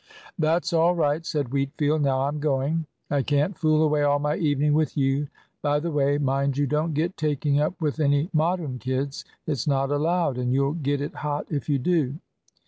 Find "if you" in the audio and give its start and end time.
11.51-11.77